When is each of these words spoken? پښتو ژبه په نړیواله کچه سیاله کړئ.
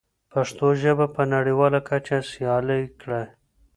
پښتو 0.31 0.67
ژبه 0.81 1.05
په 1.15 1.21
نړیواله 1.33 1.79
کچه 1.89 2.17
سیاله 2.31 2.77
کړئ. 3.01 3.25